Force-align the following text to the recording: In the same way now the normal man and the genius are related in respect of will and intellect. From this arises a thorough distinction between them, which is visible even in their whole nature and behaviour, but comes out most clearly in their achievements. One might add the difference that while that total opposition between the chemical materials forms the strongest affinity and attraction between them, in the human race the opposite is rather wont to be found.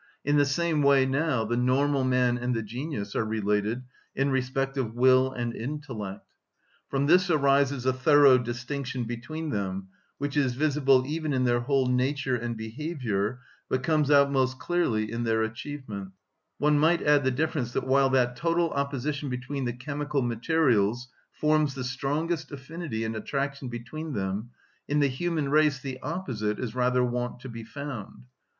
In 0.25 0.35
the 0.35 0.47
same 0.47 0.81
way 0.81 1.05
now 1.05 1.45
the 1.45 1.55
normal 1.55 2.03
man 2.03 2.35
and 2.39 2.55
the 2.55 2.63
genius 2.63 3.15
are 3.15 3.23
related 3.23 3.83
in 4.15 4.31
respect 4.31 4.75
of 4.75 4.95
will 4.95 5.31
and 5.31 5.55
intellect. 5.55 6.27
From 6.89 7.05
this 7.05 7.29
arises 7.29 7.85
a 7.85 7.93
thorough 7.93 8.39
distinction 8.39 9.03
between 9.03 9.51
them, 9.51 9.89
which 10.17 10.35
is 10.35 10.55
visible 10.55 11.03
even 11.05 11.33
in 11.33 11.43
their 11.43 11.59
whole 11.59 11.85
nature 11.87 12.35
and 12.35 12.57
behaviour, 12.57 13.41
but 13.69 13.83
comes 13.83 14.09
out 14.09 14.31
most 14.31 14.57
clearly 14.57 15.11
in 15.11 15.23
their 15.23 15.43
achievements. 15.43 16.17
One 16.57 16.79
might 16.79 17.03
add 17.03 17.23
the 17.23 17.29
difference 17.29 17.71
that 17.73 17.85
while 17.85 18.09
that 18.09 18.35
total 18.35 18.71
opposition 18.71 19.29
between 19.29 19.65
the 19.65 19.73
chemical 19.73 20.23
materials 20.23 21.09
forms 21.31 21.75
the 21.75 21.83
strongest 21.83 22.51
affinity 22.51 23.03
and 23.03 23.15
attraction 23.15 23.69
between 23.69 24.13
them, 24.13 24.49
in 24.87 24.99
the 24.99 25.09
human 25.09 25.49
race 25.49 25.79
the 25.79 25.99
opposite 26.01 26.57
is 26.57 26.73
rather 26.73 27.03
wont 27.03 27.39
to 27.41 27.49
be 27.49 27.63
found. 27.63 28.23